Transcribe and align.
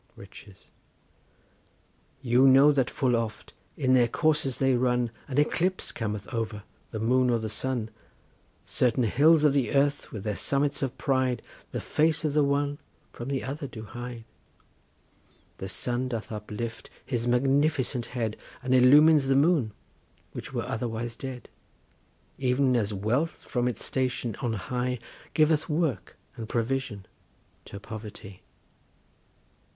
RICHES. 0.15 0.71
You 2.23 2.47
know 2.47 2.71
that 2.71 2.89
full 2.89 3.15
oft, 3.15 3.53
in 3.77 3.93
their 3.93 4.07
course 4.07 4.47
as 4.47 4.57
they 4.57 4.75
run, 4.75 5.11
An 5.27 5.37
eclipse 5.37 5.91
cometh 5.91 6.27
over 6.33 6.63
the 6.89 6.97
moon 6.97 7.29
or 7.29 7.37
the 7.37 7.49
sun; 7.49 7.91
Certain 8.65 9.03
hills 9.03 9.43
of 9.43 9.53
the 9.53 9.75
earth 9.75 10.11
with 10.11 10.23
their 10.23 10.35
summits 10.35 10.81
of 10.81 10.97
pride 10.97 11.43
The 11.69 11.79
face 11.81 12.25
of 12.25 12.33
the 12.33 12.43
one 12.43 12.79
from 13.13 13.27
the 13.29 13.43
other 13.43 13.67
do 13.67 13.83
hide. 13.83 14.23
The 15.57 15.69
sun 15.69 16.07
doth 16.07 16.31
uplift 16.31 16.89
his 17.05 17.27
magnificent 17.27 18.07
head, 18.07 18.37
And 18.63 18.73
illumines 18.73 19.27
the 19.27 19.35
moon, 19.35 19.71
which 20.31 20.51
were 20.51 20.65
otherwise 20.67 21.15
dead, 21.15 21.47
Even 22.39 22.75
as 22.75 22.91
Wealth 22.91 23.43
from 23.43 23.67
its 23.67 23.85
station 23.85 24.35
on 24.37 24.53
high, 24.53 24.97
Giveth 25.35 25.69
work 25.69 26.17
and 26.37 26.49
provision 26.49 27.05
to 27.65 27.79
Poverty. 27.79 28.41